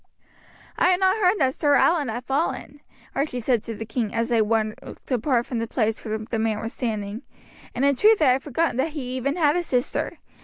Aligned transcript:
"I 0.79 0.85
had 0.89 0.99
not 0.99 1.17
heard 1.17 1.37
that 1.37 1.53
Sir 1.53 1.75
Allan 1.75 2.07
had 2.07 2.25
fallen," 2.25 2.81
Archie 3.13 3.39
said 3.39 3.61
to 3.61 3.75
the 3.75 3.85
king 3.85 4.15
as 4.15 4.29
they 4.29 4.41
walked 4.41 5.11
apart 5.11 5.45
from 5.45 5.59
the 5.59 5.67
place 5.67 6.03
where 6.03 6.17
the 6.17 6.39
man 6.39 6.59
was 6.59 6.73
standing; 6.73 7.21
"and 7.75 7.85
in 7.85 7.95
truth 7.95 8.19
I 8.19 8.31
had 8.31 8.41
forgotten 8.41 8.77
that 8.77 8.93
he 8.93 9.15
even 9.15 9.35
had 9.35 9.55
a 9.55 9.61
sister. 9.61 10.17